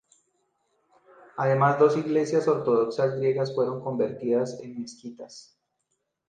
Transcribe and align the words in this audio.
Además, 1.37 1.77
dos 1.77 1.95
iglesias 1.95 2.47
ortodoxas 2.47 3.19
griegas 3.19 3.53
fueron 3.53 3.83
convertidas 3.83 4.59
en 4.63 4.81
mezquitas. 4.81 5.55